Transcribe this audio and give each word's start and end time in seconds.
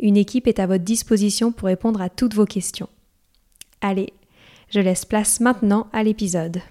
Une 0.00 0.16
équipe 0.16 0.46
est 0.46 0.60
à 0.60 0.66
votre 0.66 0.84
disposition 0.84 1.50
pour 1.50 1.66
répondre 1.66 2.00
à 2.00 2.08
toutes 2.08 2.34
vos 2.34 2.44
questions. 2.44 2.88
Allez, 3.80 4.12
je 4.70 4.78
laisse 4.78 5.04
place 5.04 5.40
maintenant 5.40 5.88
à 5.92 6.04
l'épisode. 6.04 6.62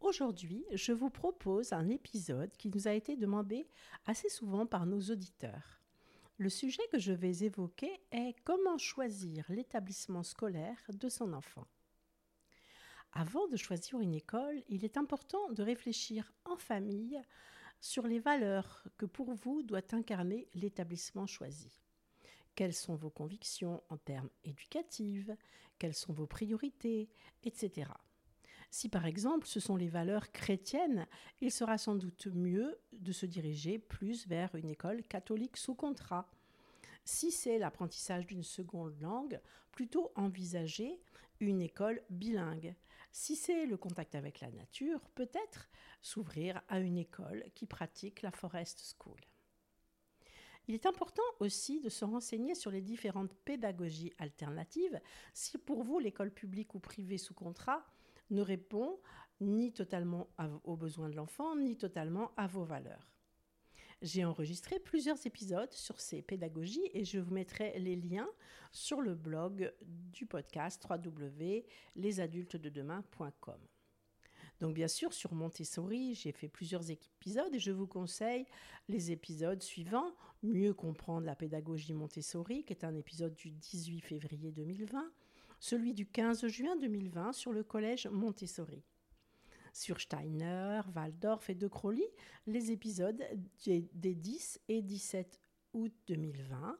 Aujourd'hui, 0.00 0.64
je 0.72 0.92
vous 0.92 1.10
propose 1.10 1.72
un 1.74 1.88
épisode 1.88 2.50
qui 2.56 2.70
nous 2.70 2.88
a 2.88 2.92
été 2.92 3.16
demandé 3.16 3.66
assez 4.06 4.30
souvent 4.30 4.64
par 4.64 4.86
nos 4.86 5.00
auditeurs. 5.00 5.80
Le 6.38 6.48
sujet 6.48 6.82
que 6.90 6.98
je 6.98 7.12
vais 7.12 7.44
évoquer 7.44 7.90
est 8.10 8.34
comment 8.44 8.78
choisir 8.78 9.44
l'établissement 9.50 10.22
scolaire 10.22 10.78
de 10.88 11.08
son 11.10 11.34
enfant. 11.34 11.66
Avant 13.12 13.46
de 13.48 13.56
choisir 13.56 14.00
une 14.00 14.14
école, 14.14 14.62
il 14.68 14.84
est 14.84 14.96
important 14.96 15.50
de 15.52 15.62
réfléchir 15.62 16.32
en 16.46 16.56
famille 16.56 17.20
sur 17.82 18.06
les 18.06 18.20
valeurs 18.20 18.84
que 18.96 19.06
pour 19.06 19.34
vous 19.34 19.62
doit 19.62 19.92
incarner 19.92 20.48
l'établissement 20.54 21.26
choisi. 21.26 21.82
Quelles 22.54 22.74
sont 22.74 22.94
vos 22.94 23.10
convictions 23.10 23.82
en 23.88 23.96
termes 23.96 24.30
éducatifs 24.44 25.30
Quelles 25.78 25.94
sont 25.94 26.12
vos 26.12 26.28
priorités? 26.28 27.10
Etc. 27.42 27.90
Si 28.70 28.88
par 28.88 29.04
exemple 29.04 29.48
ce 29.48 29.58
sont 29.58 29.76
les 29.76 29.88
valeurs 29.88 30.30
chrétiennes, 30.30 31.08
il 31.40 31.50
sera 31.50 31.76
sans 31.76 31.96
doute 31.96 32.28
mieux 32.28 32.78
de 32.92 33.10
se 33.10 33.26
diriger 33.26 33.80
plus 33.80 34.28
vers 34.28 34.54
une 34.54 34.70
école 34.70 35.02
catholique 35.02 35.56
sous 35.56 35.74
contrat. 35.74 36.30
Si 37.04 37.32
c'est 37.32 37.58
l'apprentissage 37.58 38.26
d'une 38.26 38.44
seconde 38.44 38.94
langue, 39.00 39.40
plutôt 39.72 40.12
envisager 40.14 41.00
une 41.40 41.60
école 41.60 42.00
bilingue. 42.10 42.76
Si 43.12 43.36
c'est 43.36 43.66
le 43.66 43.76
contact 43.76 44.14
avec 44.14 44.40
la 44.40 44.50
nature, 44.50 45.00
peut-être 45.14 45.68
s'ouvrir 46.00 46.62
à 46.68 46.80
une 46.80 46.96
école 46.96 47.44
qui 47.54 47.66
pratique 47.66 48.22
la 48.22 48.30
Forest 48.30 48.96
School. 48.98 49.20
Il 50.66 50.74
est 50.74 50.86
important 50.86 51.22
aussi 51.40 51.80
de 51.80 51.88
se 51.88 52.04
renseigner 52.04 52.54
sur 52.54 52.70
les 52.70 52.80
différentes 52.80 53.34
pédagogies 53.44 54.14
alternatives 54.18 54.98
si 55.34 55.58
pour 55.58 55.82
vous 55.82 55.98
l'école 55.98 56.30
publique 56.30 56.74
ou 56.74 56.80
privée 56.80 57.18
sous 57.18 57.34
contrat 57.34 57.84
ne 58.30 58.40
répond 58.40 58.98
ni 59.40 59.72
totalement 59.72 60.28
aux 60.64 60.76
besoins 60.76 61.10
de 61.10 61.16
l'enfant, 61.16 61.56
ni 61.56 61.76
totalement 61.76 62.30
à 62.36 62.46
vos 62.46 62.64
valeurs. 62.64 63.12
J'ai 64.02 64.24
enregistré 64.24 64.80
plusieurs 64.80 65.24
épisodes 65.28 65.72
sur 65.72 66.00
ces 66.00 66.22
pédagogies 66.22 66.90
et 66.92 67.04
je 67.04 67.20
vous 67.20 67.32
mettrai 67.32 67.78
les 67.78 67.94
liens 67.94 68.28
sur 68.72 69.00
le 69.00 69.14
blog 69.14 69.72
du 69.80 70.26
podcast 70.26 70.84
www.lesadultesdedemain.com. 70.90 73.60
Donc 74.58 74.74
bien 74.74 74.88
sûr, 74.88 75.12
sur 75.12 75.34
Montessori, 75.34 76.16
j'ai 76.16 76.32
fait 76.32 76.48
plusieurs 76.48 76.90
épisodes 76.90 77.54
et 77.54 77.60
je 77.60 77.70
vous 77.70 77.86
conseille 77.86 78.44
les 78.88 79.12
épisodes 79.12 79.62
suivants, 79.62 80.12
Mieux 80.42 80.74
comprendre 80.74 81.24
la 81.24 81.36
pédagogie 81.36 81.92
Montessori, 81.92 82.64
qui 82.64 82.72
est 82.72 82.82
un 82.82 82.96
épisode 82.96 83.36
du 83.36 83.52
18 83.52 84.00
février 84.00 84.50
2020, 84.50 85.12
celui 85.60 85.94
du 85.94 86.06
15 86.06 86.48
juin 86.48 86.74
2020 86.74 87.32
sur 87.32 87.52
le 87.52 87.62
collège 87.62 88.08
Montessori 88.08 88.82
sur 89.72 90.00
Steiner, 90.00 90.80
Waldorf 90.94 91.48
et 91.50 91.54
De 91.54 91.68
Crowley 91.68 92.10
les 92.46 92.70
épisodes 92.70 93.22
des 93.66 94.14
10 94.14 94.60
et 94.68 94.82
17 94.82 95.40
août 95.74 95.92
2020. 96.06 96.78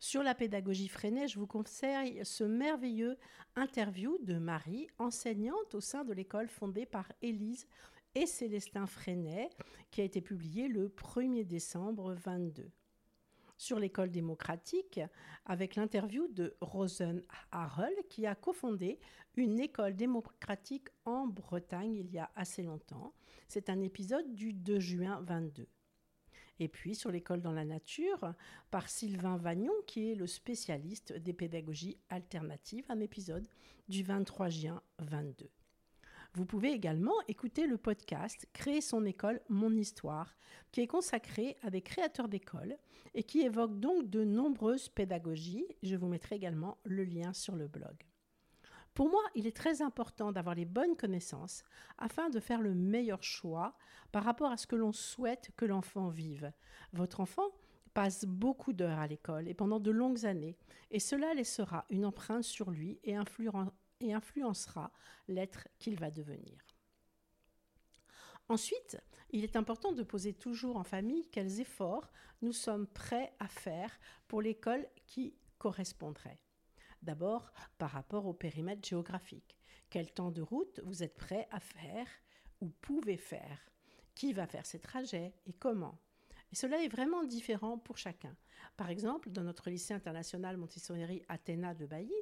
Sur 0.00 0.22
la 0.22 0.34
pédagogie 0.34 0.88
Freinet, 0.88 1.26
je 1.26 1.40
vous 1.40 1.46
conseille 1.46 2.24
ce 2.24 2.44
merveilleux 2.44 3.18
interview 3.56 4.16
de 4.22 4.38
Marie, 4.38 4.86
enseignante 4.98 5.74
au 5.74 5.80
sein 5.80 6.04
de 6.04 6.12
l'école 6.12 6.48
fondée 6.48 6.86
par 6.86 7.10
Élise 7.20 7.66
et 8.14 8.26
Célestin 8.26 8.86
Freinet, 8.86 9.50
qui 9.90 10.00
a 10.00 10.04
été 10.04 10.20
publié 10.20 10.68
le 10.68 10.88
1er 10.88 11.44
décembre 11.44 12.14
22 12.14 12.70
sur 13.58 13.78
l'école 13.78 14.10
démocratique 14.10 15.00
avec 15.44 15.74
l'interview 15.74 16.28
de 16.28 16.56
Rosen 16.62 17.22
Harel 17.50 17.92
qui 18.08 18.24
a 18.24 18.34
cofondé 18.34 18.98
une 19.36 19.60
école 19.60 19.94
démocratique 19.94 20.88
en 21.04 21.26
Bretagne 21.26 21.94
il 21.94 22.10
y 22.10 22.18
a 22.18 22.30
assez 22.36 22.62
longtemps. 22.62 23.12
C'est 23.48 23.68
un 23.68 23.80
épisode 23.80 24.32
du 24.32 24.54
2 24.54 24.78
juin 24.78 25.20
22. 25.22 25.68
Et 26.60 26.68
puis 26.68 26.94
sur 26.94 27.10
l'école 27.10 27.42
dans 27.42 27.52
la 27.52 27.64
nature 27.64 28.32
par 28.70 28.88
Sylvain 28.88 29.36
Vagnon 29.36 29.74
qui 29.86 30.10
est 30.10 30.14
le 30.14 30.26
spécialiste 30.26 31.12
des 31.12 31.32
pédagogies 31.32 31.98
alternatives, 32.08 32.86
un 32.88 33.00
épisode 33.00 33.46
du 33.88 34.02
23 34.02 34.48
juin 34.48 34.82
22. 34.98 35.50
Vous 36.38 36.46
pouvez 36.46 36.70
également 36.70 37.16
écouter 37.26 37.66
le 37.66 37.78
podcast 37.78 38.46
Créer 38.52 38.80
son 38.80 39.04
école, 39.04 39.40
mon 39.48 39.72
histoire, 39.72 40.36
qui 40.70 40.80
est 40.80 40.86
consacré 40.86 41.56
à 41.64 41.70
des 41.70 41.82
créateurs 41.82 42.28
d'écoles 42.28 42.76
et 43.14 43.24
qui 43.24 43.40
évoque 43.40 43.80
donc 43.80 44.08
de 44.08 44.22
nombreuses 44.22 44.88
pédagogies. 44.88 45.66
Je 45.82 45.96
vous 45.96 46.06
mettrai 46.06 46.36
également 46.36 46.78
le 46.84 47.02
lien 47.02 47.32
sur 47.32 47.56
le 47.56 47.66
blog. 47.66 48.04
Pour 48.94 49.10
moi, 49.10 49.20
il 49.34 49.48
est 49.48 49.56
très 49.56 49.82
important 49.82 50.30
d'avoir 50.30 50.54
les 50.54 50.64
bonnes 50.64 50.94
connaissances 50.94 51.64
afin 51.98 52.30
de 52.30 52.38
faire 52.38 52.60
le 52.60 52.72
meilleur 52.72 53.24
choix 53.24 53.76
par 54.12 54.22
rapport 54.22 54.52
à 54.52 54.56
ce 54.56 54.68
que 54.68 54.76
l'on 54.76 54.92
souhaite 54.92 55.50
que 55.56 55.64
l'enfant 55.64 56.06
vive. 56.06 56.52
Votre 56.92 57.18
enfant 57.18 57.50
passe 57.94 58.24
beaucoup 58.24 58.72
d'heures 58.72 59.00
à 59.00 59.08
l'école 59.08 59.48
et 59.48 59.54
pendant 59.54 59.80
de 59.80 59.90
longues 59.90 60.24
années, 60.24 60.56
et 60.92 61.00
cela 61.00 61.34
laissera 61.34 61.84
une 61.90 62.04
empreinte 62.04 62.44
sur 62.44 62.70
lui 62.70 63.00
et 63.02 63.16
influera 63.16 63.72
et 64.00 64.12
influencera 64.12 64.92
l'être 65.28 65.68
qu'il 65.78 65.98
va 65.98 66.10
devenir. 66.10 66.58
Ensuite, 68.48 68.98
il 69.30 69.44
est 69.44 69.56
important 69.56 69.92
de 69.92 70.02
poser 70.02 70.32
toujours 70.32 70.76
en 70.76 70.84
famille 70.84 71.28
quels 71.28 71.60
efforts 71.60 72.10
nous 72.40 72.52
sommes 72.52 72.86
prêts 72.86 73.34
à 73.38 73.48
faire 73.48 73.98
pour 74.26 74.40
l'école 74.40 74.88
qui 75.06 75.34
correspondrait. 75.58 76.40
D'abord, 77.02 77.52
par 77.76 77.90
rapport 77.90 78.26
au 78.26 78.32
périmètre 78.32 78.88
géographique. 78.88 79.56
Quel 79.90 80.12
temps 80.12 80.30
de 80.30 80.42
route 80.42 80.80
vous 80.84 81.02
êtes 81.02 81.16
prêt 81.16 81.48
à 81.50 81.60
faire 81.60 82.08
ou 82.60 82.68
pouvez 82.80 83.16
faire? 83.16 83.70
Qui 84.14 84.32
va 84.32 84.46
faire 84.46 84.66
ces 84.66 84.80
trajets 84.80 85.34
et 85.46 85.52
comment? 85.52 85.98
Cela 86.54 86.82
est 86.82 86.88
vraiment 86.88 87.24
différent 87.24 87.78
pour 87.78 87.98
chacun. 87.98 88.34
Par 88.76 88.90
exemple, 88.90 89.30
dans 89.30 89.42
notre 89.42 89.70
lycée 89.70 89.94
international 89.94 90.56
Montessori 90.56 91.22
Athéna 91.28 91.74
de 91.74 91.86
Bailly, 91.86 92.14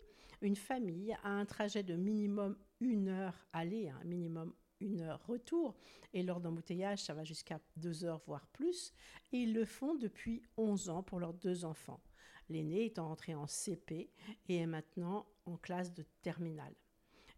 une 0.42 0.56
famille 0.56 1.16
a 1.22 1.30
un 1.30 1.44
trajet 1.44 1.82
de 1.82 1.94
minimum 1.96 2.56
une 2.80 3.08
heure 3.08 3.46
aller, 3.52 3.88
un 3.88 4.04
minimum 4.04 4.54
une 4.80 5.00
heure 5.00 5.24
retour, 5.26 5.74
et 6.12 6.22
lors 6.22 6.40
d'embouteillage, 6.40 7.02
ça 7.02 7.14
va 7.14 7.24
jusqu'à 7.24 7.60
deux 7.76 8.04
heures, 8.04 8.22
voire 8.26 8.46
plus, 8.48 8.92
et 9.32 9.38
ils 9.38 9.54
le 9.54 9.64
font 9.64 9.94
depuis 9.94 10.42
11 10.56 10.90
ans 10.90 11.02
pour 11.02 11.20
leurs 11.20 11.34
deux 11.34 11.64
enfants. 11.64 12.00
L'aîné 12.48 12.84
étant 12.84 13.10
entré 13.10 13.34
en 13.34 13.46
CP 13.46 14.10
et 14.48 14.56
est 14.56 14.66
maintenant 14.66 15.26
en 15.46 15.56
classe 15.56 15.92
de 15.92 16.04
terminale. 16.22 16.74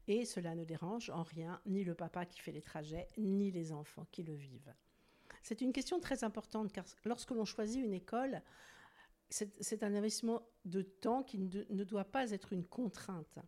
Et 0.07 0.25
cela 0.25 0.55
ne 0.55 0.65
dérange 0.65 1.11
en 1.11 1.23
rien 1.23 1.61
ni 1.67 1.85
le 1.85 1.95
papa 1.95 2.27
qui 2.27 2.41
fait 2.41 2.53
les 2.53 2.63
trajets, 2.63 3.07
ni 3.17 3.51
les 3.51 3.73
enfants 3.73 4.07
qui 4.11 4.23
le 4.23 4.35
vivent. 4.35 4.75
C'est 5.43 5.61
une 5.61 5.73
question 5.73 6.01
très 6.01 6.25
importante 6.25 6.73
car 6.73 6.85
lorsque 7.05 7.31
l'on 7.31 7.45
choisit 7.45 7.85
une 7.85 7.95
école, 7.95 8.43
c'est 9.31 9.83
un 9.83 9.95
investissement 9.95 10.43
de 10.65 10.83
temps 10.83 11.23
qui 11.23 11.39
ne, 11.39 11.85
doit 11.85 12.05
pas 12.05 12.31
être 12.31 12.53
une 12.53 12.65
contrainte. 12.65 13.39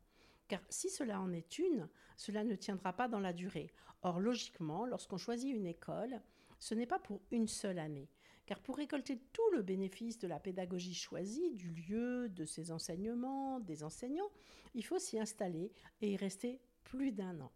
Car 0.49 0.61
si 0.69 0.91
cela 0.91 1.21
en 1.21 1.33
est 1.33 1.59
une, 1.59 1.89
cela 2.17 2.45
ne 2.45 2.55
tiendra 2.55 2.93
pas 2.93 3.09
dans 3.09 3.21
la 3.21 3.33
durée. 3.33 3.71
Or, 4.03 4.21
logiquement, 4.21 4.85
lorsqu'on 4.85 5.17
choisit 5.17 5.55
une 5.55 5.67
école, 5.67 6.21
ce 6.59 6.75
n'est 6.75 6.87
pas 6.87 6.99
pour 6.99 7.21
une 7.31 7.49
seule 7.49 7.79
année. 7.79 8.11
car 8.47 8.61
pour 8.61 8.77
récolter 8.77 9.21
tout 9.33 9.49
le 9.53 9.63
bénéfice 9.63 10.19
de 10.19 10.27
la 10.27 10.41
pédagogie 10.41 10.95
choisie, 10.95 11.53
du 11.53 11.71
lieu, 11.71 12.29
de 12.29 12.45
ses 12.45 12.73
enseignements, 12.73 13.61
des 13.61 13.85
enseignants, 13.85 14.31
il 14.75 14.85
faut 14.85 14.99
s'y 14.99 15.21
installer 15.21 15.73
et 16.01 16.13
y 16.13 16.17
rester 16.17 16.61
plus 16.83 17.13
d'un 17.13 17.41
an. 17.41 17.53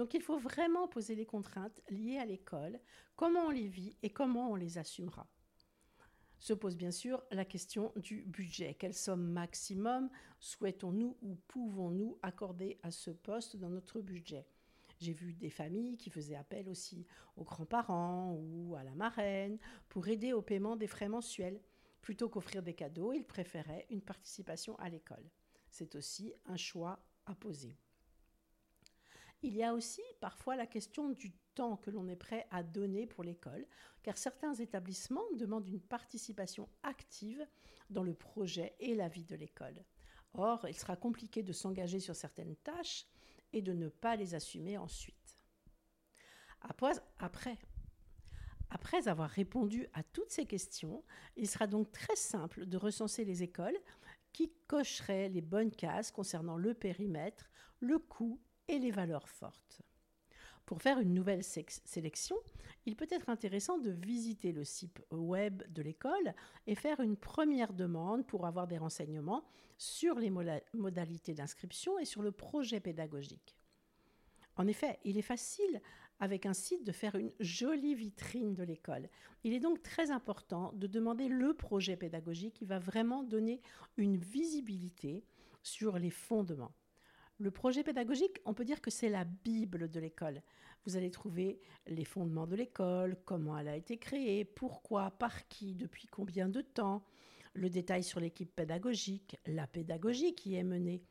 Donc 0.00 0.14
il 0.14 0.22
faut 0.22 0.38
vraiment 0.38 0.88
poser 0.88 1.14
les 1.14 1.26
contraintes 1.26 1.78
liées 1.90 2.16
à 2.16 2.24
l'école, 2.24 2.80
comment 3.16 3.48
on 3.48 3.50
les 3.50 3.68
vit 3.68 3.98
et 4.02 4.08
comment 4.08 4.50
on 4.50 4.54
les 4.54 4.78
assumera. 4.78 5.26
Se 6.38 6.54
pose 6.54 6.74
bien 6.74 6.90
sûr 6.90 7.22
la 7.30 7.44
question 7.44 7.92
du 7.96 8.22
budget. 8.22 8.72
Quelle 8.72 8.94
somme 8.94 9.30
maximum 9.30 10.08
souhaitons-nous 10.38 11.18
ou 11.20 11.34
pouvons-nous 11.48 12.18
accorder 12.22 12.78
à 12.82 12.90
ce 12.90 13.10
poste 13.10 13.56
dans 13.56 13.68
notre 13.68 14.00
budget? 14.00 14.46
J'ai 15.00 15.12
vu 15.12 15.34
des 15.34 15.50
familles 15.50 15.98
qui 15.98 16.08
faisaient 16.08 16.34
appel 16.34 16.70
aussi 16.70 17.06
aux 17.36 17.44
grands-parents 17.44 18.34
ou 18.40 18.76
à 18.76 18.84
la 18.84 18.94
marraine 18.94 19.58
pour 19.90 20.08
aider 20.08 20.32
au 20.32 20.40
paiement 20.40 20.76
des 20.76 20.86
frais 20.86 21.10
mensuels. 21.10 21.60
Plutôt 22.00 22.30
qu'offrir 22.30 22.62
des 22.62 22.72
cadeaux, 22.72 23.12
ils 23.12 23.26
préféraient 23.26 23.86
une 23.90 24.00
participation 24.00 24.78
à 24.78 24.88
l'école. 24.88 25.28
C'est 25.68 25.94
aussi 25.94 26.32
un 26.46 26.56
choix 26.56 27.04
à 27.26 27.34
poser. 27.34 27.76
Il 29.42 29.56
y 29.56 29.62
a 29.62 29.72
aussi 29.72 30.02
parfois 30.20 30.54
la 30.54 30.66
question 30.66 31.10
du 31.10 31.32
temps 31.54 31.76
que 31.76 31.90
l'on 31.90 32.08
est 32.08 32.16
prêt 32.16 32.46
à 32.50 32.62
donner 32.62 33.06
pour 33.06 33.24
l'école, 33.24 33.66
car 34.02 34.18
certains 34.18 34.54
établissements 34.54 35.24
demandent 35.36 35.68
une 35.68 35.80
participation 35.80 36.68
active 36.82 37.46
dans 37.88 38.02
le 38.02 38.14
projet 38.14 38.74
et 38.80 38.94
la 38.94 39.08
vie 39.08 39.24
de 39.24 39.36
l'école. 39.36 39.84
Or, 40.34 40.66
il 40.68 40.74
sera 40.74 40.94
compliqué 40.96 41.42
de 41.42 41.52
s'engager 41.52 42.00
sur 42.00 42.14
certaines 42.14 42.56
tâches 42.56 43.06
et 43.52 43.62
de 43.62 43.72
ne 43.72 43.88
pas 43.88 44.14
les 44.14 44.34
assumer 44.34 44.78
ensuite. 44.78 45.40
Après, 46.60 46.92
avoir 49.08 49.30
répondu 49.30 49.88
à 49.94 50.02
toutes 50.02 50.30
ces 50.30 50.46
questions, 50.46 51.02
il 51.36 51.48
sera 51.48 51.66
donc 51.66 51.90
très 51.90 52.16
simple 52.16 52.66
de 52.66 52.76
recenser 52.76 53.24
les 53.24 53.42
écoles 53.42 53.78
qui 54.32 54.52
cocheraient 54.68 55.30
les 55.30 55.40
bonnes 55.40 55.72
cases 55.72 56.12
concernant 56.12 56.56
le 56.56 56.74
périmètre, 56.74 57.50
le 57.80 57.98
coût 57.98 58.38
et 58.70 58.78
les 58.78 58.90
valeurs 58.90 59.28
fortes. 59.28 59.82
Pour 60.64 60.80
faire 60.80 61.00
une 61.00 61.14
nouvelle 61.14 61.42
sélection, 61.42 62.36
il 62.86 62.94
peut 62.94 63.08
être 63.10 63.28
intéressant 63.28 63.78
de 63.78 63.90
visiter 63.90 64.52
le 64.52 64.62
site 64.62 65.02
web 65.10 65.64
de 65.72 65.82
l'école 65.82 66.34
et 66.68 66.76
faire 66.76 67.00
une 67.00 67.16
première 67.16 67.72
demande 67.72 68.24
pour 68.24 68.46
avoir 68.46 68.68
des 68.68 68.78
renseignements 68.78 69.44
sur 69.78 70.20
les 70.20 70.30
modalités 70.30 71.34
d'inscription 71.34 71.98
et 71.98 72.04
sur 72.04 72.22
le 72.22 72.30
projet 72.30 72.78
pédagogique. 72.78 73.56
En 74.56 74.68
effet, 74.68 75.00
il 75.04 75.18
est 75.18 75.22
facile 75.22 75.80
avec 76.20 76.46
un 76.46 76.54
site 76.54 76.84
de 76.84 76.92
faire 76.92 77.16
une 77.16 77.32
jolie 77.40 77.94
vitrine 77.94 78.54
de 78.54 78.62
l'école. 78.62 79.08
Il 79.42 79.54
est 79.54 79.60
donc 79.60 79.82
très 79.82 80.10
important 80.12 80.72
de 80.74 80.86
demander 80.86 81.28
le 81.28 81.54
projet 81.54 81.96
pédagogique 81.96 82.54
qui 82.54 82.66
va 82.66 82.78
vraiment 82.78 83.24
donner 83.24 83.60
une 83.96 84.18
visibilité 84.18 85.24
sur 85.62 85.98
les 85.98 86.10
fondements. 86.10 86.74
Le 87.40 87.50
projet 87.50 87.82
pédagogique, 87.82 88.38
on 88.44 88.52
peut 88.52 88.66
dire 88.66 88.82
que 88.82 88.90
c'est 88.90 89.08
la 89.08 89.24
Bible 89.24 89.88
de 89.88 89.98
l'école. 89.98 90.42
Vous 90.84 90.98
allez 90.98 91.10
trouver 91.10 91.58
les 91.86 92.04
fondements 92.04 92.46
de 92.46 92.54
l'école, 92.54 93.16
comment 93.24 93.56
elle 93.56 93.68
a 93.68 93.76
été 93.76 93.96
créée, 93.96 94.44
pourquoi, 94.44 95.10
par 95.12 95.48
qui, 95.48 95.74
depuis 95.74 96.06
combien 96.06 96.50
de 96.50 96.60
temps, 96.60 97.02
le 97.54 97.70
détail 97.70 98.04
sur 98.04 98.20
l'équipe 98.20 98.54
pédagogique, 98.54 99.38
la 99.46 99.66
pédagogie 99.66 100.34
qui 100.34 100.54
est 100.54 100.62
menée, 100.62 101.02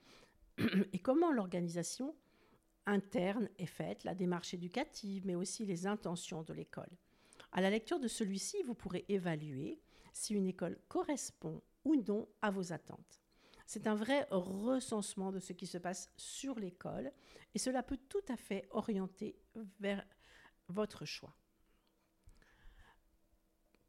et 0.93 0.99
comment 0.99 1.31
l'organisation 1.31 2.15
interne 2.85 3.49
est 3.57 3.65
faite, 3.65 4.03
la 4.03 4.13
démarche 4.13 4.53
éducative, 4.53 5.25
mais 5.25 5.33
aussi 5.33 5.65
les 5.65 5.87
intentions 5.87 6.43
de 6.43 6.53
l'école. 6.53 6.95
À 7.53 7.59
la 7.59 7.71
lecture 7.71 7.99
de 7.99 8.07
celui-ci, 8.07 8.61
vous 8.67 8.75
pourrez 8.75 9.03
évaluer 9.09 9.81
si 10.13 10.35
une 10.35 10.45
école 10.45 10.77
correspond 10.89 11.63
ou 11.85 11.95
non 12.07 12.27
à 12.43 12.51
vos 12.51 12.71
attentes. 12.71 13.19
C'est 13.71 13.85
un 13.85 13.93
vrai 13.93 14.25
recensement 14.31 15.31
de 15.31 15.37
ce 15.37 15.53
qui 15.53 15.67
se 15.67 15.77
passe 15.77 16.11
sur 16.17 16.57
l'école 16.57 17.11
et 17.53 17.59
cela 17.59 17.83
peut 17.83 17.99
tout 18.09 18.25
à 18.27 18.35
fait 18.35 18.67
orienter 18.71 19.35
vers 19.79 20.03
votre 20.69 21.05
choix. 21.05 21.35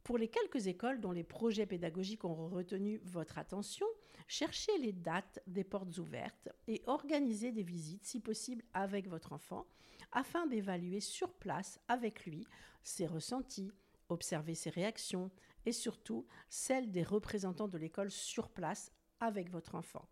Pour 0.03 0.19
les 0.19 0.29
quelques 0.29 0.67
écoles 0.67 1.01
dont 1.01 1.13
les 1.13 1.25
projets 1.25 1.65
pédagogiques 1.65 2.27
ont 2.27 2.51
retenu 2.51 3.01
votre 3.05 3.39
attention, 3.39 3.87
cherchez 4.29 4.77
les 4.77 4.93
dates 4.93 5.41
des 5.47 5.65
portes 5.65 5.97
ouvertes 5.97 6.51
et 6.67 6.83
organisez 6.85 7.51
des 7.51 7.63
visites, 7.63 8.05
si 8.05 8.21
possible, 8.21 8.63
avec 8.75 9.09
votre 9.09 9.33
enfant, 9.33 9.65
afin 10.13 10.47
d'évaluer 10.47 11.01
sur 11.01 11.33
place 11.33 11.81
avec 11.89 12.27
lui 12.27 12.47
ses 12.83 13.07
ressentis, 13.07 13.73
observer 14.11 14.55
ses 14.55 14.69
réactions 14.69 15.31
et 15.65 15.73
surtout 15.73 16.27
celles 16.51 16.91
des 16.91 17.03
représentants 17.03 17.69
de 17.69 17.79
l'école 17.79 18.11
sur 18.11 18.51
place 18.51 18.93
avec 19.21 19.51
votre 19.51 19.75
enfant. 19.75 20.09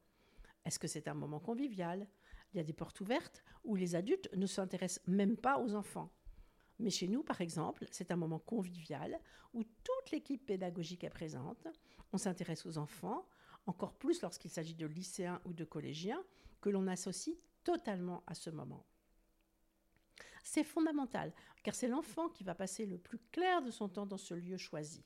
Est-ce 0.65 0.79
que 0.79 0.87
c'est 0.87 1.09
un 1.09 1.15
moment 1.15 1.41
convivial? 1.41 2.07
Il 2.53 2.59
y 2.59 2.61
a 2.61 2.65
des 2.65 2.73
portes 2.73 3.01
ouvertes 3.01 3.43
où 3.65 3.75
les 3.75 3.95
adultes 3.95 4.31
ne 4.35 4.47
s'intéressent 4.47 5.07
même 5.07 5.37
pas 5.37 5.59
aux 5.59 5.75
enfants. 5.75 6.13
Mais 6.79 6.91
chez 6.91 7.09
nous, 7.09 7.23
par 7.23 7.41
exemple, 7.41 7.87
c'est 7.91 8.13
un 8.13 8.17
moment 8.17 8.39
convivial 8.39 9.21
où 9.53 9.65
toute 9.65 10.11
l'équipe 10.13 10.47
pédagogique 10.47 11.05
est 11.05 11.11
présente. 11.11 11.67
On 12.13 12.19
s'intéresse 12.19 12.67
aux 12.67 12.79
enfants, 12.79 13.27
encore 13.67 13.95
plus 13.95 14.23
lorsqu'il 14.23 14.51
s'agit 14.51 14.75
de 14.75 14.87
lycéens 14.87 15.41
ou 15.45 15.53
de 15.53 15.65
collégiens, 15.65 16.23
que 16.61 16.71
l'on 16.71 16.87
associe 16.87 17.37
totalement 17.65 18.23
à 18.27 18.35
ce 18.35 18.51
moment. 18.51 18.87
C'est 20.45 20.65
fondamental, 20.65 21.35
car 21.63 21.75
c'est 21.75 21.89
l'enfant 21.89 22.29
qui 22.29 22.45
va 22.45 22.55
passer 22.55 22.87
le 22.87 22.97
plus 22.97 23.19
clair 23.33 23.61
de 23.61 23.71
son 23.71 23.89
temps 23.89 24.07
dans 24.07 24.17
ce 24.17 24.35
lieu 24.35 24.57
choisi. 24.57 25.05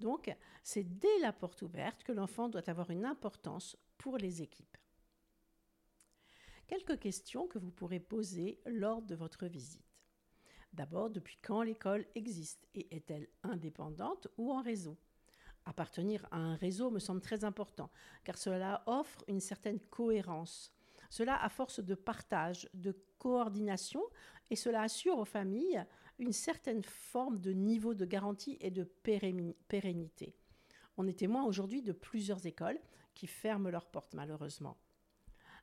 Donc, 0.00 0.34
c'est 0.62 0.84
dès 0.84 1.18
la 1.20 1.32
porte 1.32 1.62
ouverte 1.62 2.02
que 2.02 2.12
l'enfant 2.12 2.48
doit 2.48 2.68
avoir 2.68 2.90
une 2.90 3.04
importance 3.04 3.76
pour 3.98 4.18
les 4.18 4.42
équipes. 4.42 4.76
Quelques 6.66 6.98
questions 6.98 7.46
que 7.46 7.58
vous 7.58 7.70
pourrez 7.70 8.00
poser 8.00 8.60
lors 8.66 9.02
de 9.02 9.14
votre 9.14 9.46
visite. 9.46 9.84
D'abord, 10.72 11.10
depuis 11.10 11.36
quand 11.42 11.62
l'école 11.62 12.06
existe 12.14 12.66
et 12.74 12.94
est-elle 12.94 13.28
indépendante 13.42 14.28
ou 14.38 14.52
en 14.52 14.62
réseau? 14.62 14.96
Appartenir 15.64 16.26
à 16.30 16.38
un 16.38 16.56
réseau 16.56 16.90
me 16.90 16.98
semble 16.98 17.20
très 17.20 17.44
important, 17.44 17.90
car 18.24 18.38
cela 18.38 18.82
offre 18.86 19.22
une 19.28 19.40
certaine 19.40 19.80
cohérence. 19.80 20.72
Cela 21.10 21.40
à 21.42 21.48
force 21.50 21.80
de 21.80 21.94
partage, 21.94 22.68
de 22.72 22.96
coordination, 23.18 24.02
et 24.50 24.56
cela 24.56 24.82
assure 24.82 25.18
aux 25.18 25.26
familles 25.26 25.84
une 26.18 26.32
certaine 26.32 26.82
forme 26.82 27.38
de 27.38 27.52
niveau 27.52 27.94
de 27.94 28.04
garantie 28.04 28.56
et 28.60 28.70
de 28.70 28.84
pérennité. 28.84 30.36
On 30.96 31.06
est 31.06 31.18
témoin 31.18 31.44
aujourd'hui 31.44 31.82
de 31.82 31.92
plusieurs 31.92 32.46
écoles 32.46 32.78
qui 33.14 33.26
ferment 33.26 33.70
leurs 33.70 33.90
portes 33.90 34.14
malheureusement. 34.14 34.78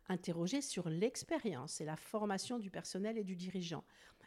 Interroger 0.07 0.61
sur 0.61 0.89
l'expérience 0.89 1.81
et 1.81 1.85
la 1.85 1.95
formation 1.95 2.57
du 2.57 2.71
personnel 2.71 3.17
et 3.17 3.23
du 3.23 3.35
dirigeant. 3.35 3.83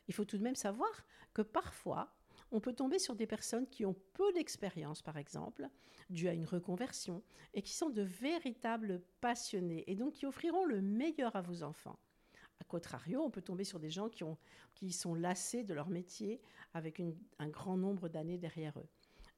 Il 0.07 0.15
faut 0.15 0.25
tout 0.25 0.39
de 0.39 0.43
même 0.43 0.55
savoir 0.55 0.91
que 1.35 1.43
parfois, 1.43 2.15
on 2.53 2.61
peut 2.61 2.73
tomber 2.73 2.99
sur 2.99 3.17
des 3.17 3.27
personnes 3.27 3.67
qui 3.67 3.85
ont 3.85 3.97
peu 4.13 4.33
d'expérience, 4.33 5.03
par 5.03 5.17
exemple, 5.17 5.69
dû 6.11 6.29
à 6.29 6.35
une 6.35 6.45
reconversion, 6.45 7.23
et 7.55 7.63
qui 7.63 7.73
sont 7.73 7.91
de 7.91 8.03
véritables 8.03 9.03
passionnés, 9.21 9.85
et 9.91 9.97
donc 9.97 10.15
qui 10.15 10.27
offriront 10.27 10.67
le 10.67 10.83
meilleur 10.83 11.35
à 11.35 11.41
vos 11.41 11.63
enfants. 11.63 11.99
Contrario, 12.73 13.21
on 13.21 13.29
peut 13.29 13.43
tomber 13.43 13.65
sur 13.65 13.79
des 13.79 13.91
gens 13.91 14.09
qui, 14.09 14.25
ont, 14.25 14.39
qui 14.75 14.93
sont 14.93 15.15
lassés 15.15 15.63
de 15.63 15.75
leur 15.75 15.91
métier 15.91 16.41
avec 16.73 17.03
un 17.39 17.49
grand 17.49 17.77
nombre 17.77 18.09
d'années 18.09 18.39
derrière 18.39 18.79
eux. 18.79 18.89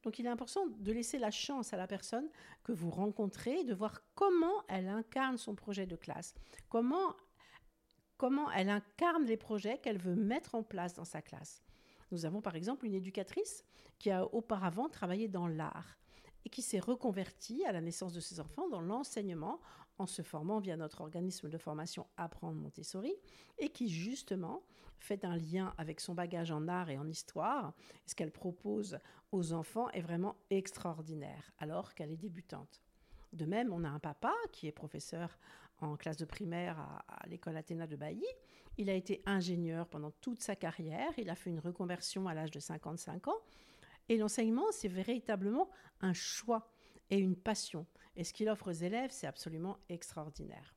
Donc 0.04 0.20
il 0.20 0.26
est 0.26 0.28
important 0.28 0.68
de 0.68 0.92
laisser 0.92 1.18
la 1.18 1.32
chance 1.32 1.72
à 1.72 1.76
la 1.76 1.88
personne 1.88 2.28
que 2.62 2.70
vous 2.70 2.90
rencontrez, 2.90 3.64
de 3.64 3.74
voir 3.74 4.02
comment 4.14 4.62
elle 4.68 4.86
incarne 4.86 5.36
son 5.36 5.56
projet 5.56 5.84
de 5.84 5.96
classe, 5.96 6.36
comment, 6.68 7.16
comment 8.18 8.52
elle 8.52 8.68
incarne 8.68 9.24
les 9.24 9.36
projets 9.36 9.78
qu'elle 9.78 9.98
veut 9.98 10.14
mettre 10.14 10.54
en 10.54 10.62
place 10.62 10.94
dans 10.94 11.04
sa 11.04 11.20
classe. 11.20 11.64
Nous 12.12 12.26
avons 12.26 12.40
par 12.40 12.54
exemple 12.54 12.86
une 12.86 12.94
éducatrice 12.94 13.64
qui 13.98 14.12
a 14.12 14.32
auparavant 14.32 14.88
travaillé 14.88 15.26
dans 15.26 15.48
l'art 15.48 15.98
et 16.44 16.50
qui 16.50 16.62
s'est 16.62 16.78
reconvertie 16.78 17.64
à 17.64 17.72
la 17.72 17.80
naissance 17.80 18.12
de 18.12 18.20
ses 18.20 18.38
enfants 18.38 18.68
dans 18.68 18.80
l'enseignement 18.80 19.58
en 19.98 20.06
se 20.06 20.22
formant 20.22 20.58
via 20.58 20.76
notre 20.76 21.00
organisme 21.00 21.48
de 21.48 21.58
formation 21.58 22.06
Apprendre 22.16 22.60
Montessori 22.60 23.14
et 23.58 23.68
qui 23.68 23.88
justement 23.88 24.62
fait 24.98 25.24
un 25.24 25.36
lien 25.36 25.74
avec 25.78 26.00
son 26.00 26.14
bagage 26.14 26.50
en 26.50 26.66
art 26.68 26.90
et 26.90 26.98
en 26.98 27.06
histoire. 27.06 27.74
ce 28.06 28.14
qu'elle 28.14 28.32
propose 28.32 28.98
aux 29.32 29.52
enfants 29.52 29.90
est 29.90 30.00
vraiment 30.00 30.36
extraordinaire 30.50 31.52
alors 31.58 31.94
qu'elle 31.94 32.10
est 32.10 32.16
débutante. 32.16 32.82
De 33.32 33.44
même, 33.44 33.72
on 33.72 33.84
a 33.84 33.88
un 33.88 33.98
papa 33.98 34.32
qui 34.52 34.68
est 34.68 34.72
professeur 34.72 35.38
en 35.80 35.96
classe 35.96 36.16
de 36.16 36.24
primaire 36.24 36.78
à, 37.08 37.26
l'école 37.26 37.56
Athéna 37.56 37.86
de 37.86 37.96
Bailly. 37.96 38.26
Il 38.78 38.88
a 38.88 38.94
été 38.94 39.22
ingénieur 39.26 39.88
pendant 39.88 40.12
toute 40.12 40.40
sa 40.40 40.56
carrière. 40.56 41.10
Il 41.18 41.28
a 41.30 41.34
fait 41.34 41.50
une 41.50 41.58
reconversion 41.58 42.28
à 42.28 42.34
l'âge 42.34 42.52
de 42.52 42.60
55 42.60 43.28
ans. 43.28 43.40
Et 44.08 44.16
l'enseignement, 44.16 44.66
c'est 44.70 44.88
véritablement 44.88 45.68
un 46.00 46.12
choix 46.12 46.73
et 47.10 47.18
une 47.18 47.36
passion. 47.36 47.86
Et 48.16 48.24
ce 48.24 48.32
qu'il 48.32 48.48
offre 48.48 48.70
aux 48.70 48.72
élèves, 48.72 49.10
c'est 49.10 49.26
absolument 49.26 49.78
extraordinaire. 49.88 50.74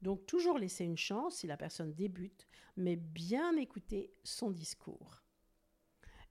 Donc 0.00 0.26
toujours 0.26 0.58
laisser 0.58 0.84
une 0.84 0.96
chance 0.96 1.36
si 1.36 1.46
la 1.46 1.56
personne 1.56 1.92
débute, 1.94 2.48
mais 2.76 2.96
bien 2.96 3.56
écouter 3.56 4.12
son 4.24 4.50
discours. 4.50 5.22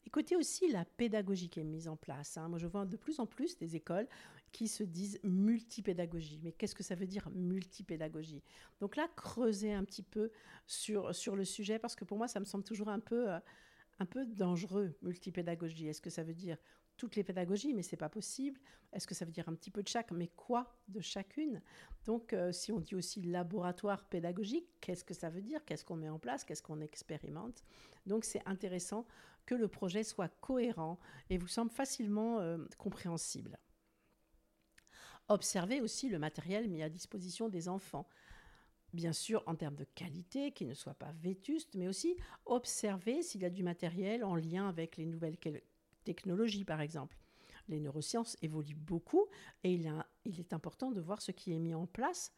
Écoutez 0.06 0.36
aussi 0.36 0.70
la 0.70 0.84
pédagogie 0.84 1.50
qui 1.50 1.60
est 1.60 1.64
mise 1.64 1.88
en 1.88 1.96
place. 1.96 2.38
Hein. 2.38 2.50
Moi, 2.50 2.58
je 2.58 2.68
vois 2.68 2.86
de 2.86 2.98
plus 2.98 3.20
en 3.20 3.28
plus 3.28 3.58
des 3.58 3.76
écoles 3.76 4.08
qui 4.52 4.68
se 4.68 4.84
disent 4.84 5.20
multipédagogie. 5.24 6.40
Mais 6.44 6.52
qu'est-ce 6.52 6.76
que 6.76 6.84
ça 6.84 6.96
veut 6.96 7.08
dire 7.08 7.30
multipédagogie? 7.30 8.44
Donc 8.80 8.96
là, 8.96 9.08
creuser 9.16 9.72
un 9.72 9.86
petit 9.86 10.04
peu 10.04 10.32
sur, 10.66 11.16
sur 11.16 11.36
le 11.36 11.46
sujet, 11.46 11.80
parce 11.80 11.96
que 11.96 12.04
pour 12.04 12.18
moi, 12.18 12.28
ça 12.28 12.40
me 12.40 12.46
semble 12.46 12.64
toujours 12.64 12.90
un 12.90 13.00
peu, 13.00 13.32
euh, 13.32 13.40
un 14.00 14.06
peu 14.06 14.26
dangereux, 14.26 14.98
multipédagogie. 15.02 15.88
Est-ce 15.88 16.02
que 16.02 16.10
ça 16.10 16.24
veut 16.24 16.34
dire 16.34 16.58
toutes 17.02 17.16
les 17.16 17.24
pédagogies, 17.24 17.74
mais 17.74 17.82
c'est 17.82 17.98
pas 17.98 18.10
possible. 18.10 18.60
Est-ce 18.94 19.08
que 19.08 19.16
ça 19.16 19.26
veut 19.26 19.32
dire 19.32 19.50
un 19.50 19.56
petit 19.56 19.72
peu 19.72 19.82
de 19.82 19.88
chaque, 19.88 20.12
mais 20.12 20.28
quoi 20.28 20.72
de 20.88 21.02
chacune? 21.02 21.60
Donc, 22.06 22.32
euh, 22.32 22.52
si 22.52 22.72
on 22.72 22.80
dit 22.80 22.94
aussi 22.94 23.24
laboratoire 23.24 24.06
pédagogique, 24.06 24.68
qu'est-ce 24.82 25.04
que 25.04 25.16
ça 25.16 25.32
veut 25.32 25.42
dire? 25.42 25.66
Qu'est-ce 25.66 25.84
qu'on 25.84 25.96
met 25.96 26.10
en 26.10 26.20
place? 26.20 26.44
Qu'est-ce 26.44 26.62
qu'on 26.62 26.80
expérimente? 26.80 27.64
Donc, 28.06 28.24
c'est 28.24 28.48
intéressant 28.48 29.08
que 29.48 29.56
le 29.56 29.68
projet 29.68 30.04
soit 30.04 30.30
cohérent 30.42 31.00
et 31.32 31.40
vous 31.40 31.48
semble 31.48 31.72
facilement 31.72 32.40
euh, 32.40 32.60
compréhensible. 32.78 33.58
Observez 35.28 35.82
aussi 35.82 36.08
le 36.08 36.20
matériel 36.20 36.70
mis 36.70 36.84
à 36.84 36.90
disposition 36.90 37.50
des 37.50 37.68
enfants. 37.68 38.08
Bien 38.94 39.14
sûr 39.14 39.42
en 39.48 39.56
termes 39.56 39.76
de 39.76 39.86
qualité, 39.96 40.52
qu'il 40.52 40.68
ne 40.68 40.76
soit 40.76 40.94
pas 40.94 41.14
vétuste, 41.14 41.74
mais 41.74 41.88
aussi 41.88 42.16
observer 42.46 43.24
s'il 43.24 43.42
y 43.42 43.46
a 43.46 43.50
du 43.50 43.64
matériel 43.64 44.24
en 44.24 44.36
lien 44.36 44.70
avec 44.70 44.98
les 44.98 45.08
nouvelles 45.08 45.38
technologies, 46.04 46.66
par 46.66 46.82
exemple. 46.82 47.18
Les 47.68 47.80
neurosciences 47.80 48.38
évoluent 48.42 48.76
beaucoup 48.76 49.28
et 49.64 49.74
il, 49.74 50.40
est 50.40 50.54
important 50.54 50.92
de 50.92 51.00
voir 51.00 51.22
ce 51.22 51.32
qui 51.32 51.54
est 51.54 51.60
mis 51.60 51.74
en 51.74 51.86
place 51.86 52.34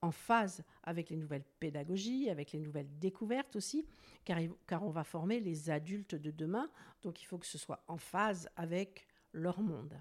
en 0.00 0.12
phase 0.12 0.62
avec 0.84 1.10
les 1.10 1.16
nouvelles 1.16 1.44
pédagogies, 1.58 2.30
avec 2.30 2.52
les 2.52 2.60
nouvelles 2.60 2.98
découvertes 2.98 3.56
aussi, 3.56 3.84
car, 4.24 4.38
car 4.66 4.84
on 4.84 4.90
va 4.90 5.02
former 5.02 5.40
les 5.40 5.70
adultes 5.70 6.14
de 6.14 6.30
demain, 6.30 6.70
donc 7.02 7.20
il 7.20 7.24
faut 7.24 7.38
que 7.38 7.46
ce 7.46 7.58
soit 7.58 7.82
en 7.88 7.98
phase 7.98 8.48
avec 8.54 9.08
leur 9.32 9.60
monde. 9.60 10.00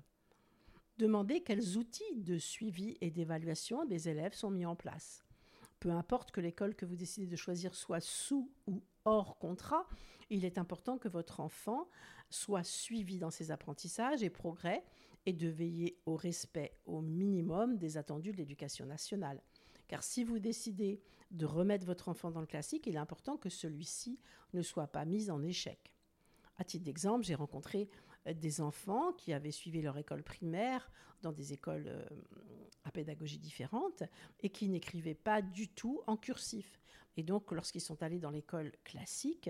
Demandez 0.98 1.42
quels 1.42 1.78
outils 1.78 2.16
de 2.16 2.38
suivi 2.38 2.98
et 3.02 3.12
d'évaluation 3.12 3.86
des 3.86 4.10
élèves 4.10 4.34
sont 4.34 4.50
mis 4.50 4.66
en 4.66 4.76
place. 4.76 5.24
Peu 5.80 5.92
importe 5.92 6.32
que 6.32 6.42
l'école 6.42 6.76
que 6.76 6.86
vous 6.86 6.96
décidez 6.96 7.28
de 7.28 7.36
choisir 7.36 7.76
soit 7.76 8.00
sous 8.00 8.52
ou 8.66 8.82
hors 9.08 9.38
contrat, 9.38 9.88
il 10.30 10.44
est 10.44 10.58
important 10.58 10.98
que 10.98 11.08
votre 11.08 11.40
enfant 11.40 11.88
soit 12.30 12.64
suivi 12.64 13.18
dans 13.18 13.32
ses 13.32 13.52
apprentissages 13.52 14.22
et 14.22 14.30
progrès 14.30 14.84
et 15.26 15.32
de 15.32 15.48
veiller 15.48 15.98
au 16.06 16.18
respect 16.18 16.78
au 16.86 17.02
minimum 17.02 17.78
des 17.78 17.98
attendus 17.98 18.34
de 18.34 18.38
l'éducation 18.38 18.86
nationale. 18.86 19.42
Car 19.88 20.04
si 20.04 20.26
vous 20.26 20.40
décidez 20.40 21.02
de 21.32 21.46
remettre 21.46 21.86
votre 21.86 22.10
enfant 22.10 22.32
dans 22.32 22.42
le 22.42 22.48
classique, 22.48 22.86
il 22.86 22.96
est 22.96 23.00
important 23.00 23.38
que 23.38 23.50
celui-ci 23.50 24.20
ne 24.54 24.62
soit 24.62 24.88
pas 24.88 25.06
mis 25.06 25.30
en 25.32 25.42
échec. 25.42 25.94
À 26.58 26.66
titre 26.66 26.84
d'exemple, 26.84 27.24
j'ai 27.24 27.36
rencontré 27.36 27.90
des 28.34 28.62
enfants 28.62 29.14
qui 29.14 29.34
avaient 29.34 29.52
suivi 29.52 29.82
leur 29.82 29.98
école 29.98 30.24
primaire 30.24 30.92
dans 31.22 31.32
des 31.32 31.54
écoles 31.54 31.88
euh, 31.88 32.06
à 32.84 32.92
pédagogie 32.92 33.40
différente 33.40 34.04
et 34.42 34.50
qui 34.50 34.70
n'écrivaient 34.70 35.16
pas 35.16 35.42
du 35.42 35.68
tout 35.68 36.02
en 36.08 36.18
cursif. 36.18 36.80
Et 37.16 37.24
donc, 37.24 37.52
lorsqu'ils 37.52 37.82
sont 37.82 38.02
allés 38.04 38.20
dans 38.20 38.30
l'école 38.30 38.72
classique, 38.84 39.50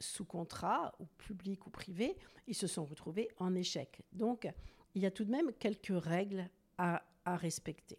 sous 0.00 0.24
contrat, 0.24 0.94
ou 1.00 1.06
public 1.16 1.66
ou 1.66 1.70
privé, 1.70 2.16
ils 2.46 2.54
se 2.54 2.66
sont 2.66 2.84
retrouvés 2.84 3.28
en 3.38 3.54
échec. 3.54 4.02
Donc, 4.12 4.48
il 4.94 5.02
y 5.02 5.06
a 5.06 5.10
tout 5.10 5.24
de 5.24 5.30
même 5.30 5.52
quelques 5.52 5.92
règles 6.02 6.48
à, 6.76 7.02
à 7.24 7.36
respecter. 7.36 7.98